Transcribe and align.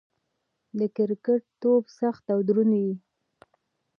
د 0.79 0.81
کرکټ 0.95 1.41
توپ 1.61 1.83
سخت 1.99 2.23
او 2.33 2.39
دروند 2.47 2.73
يي. 2.83 2.91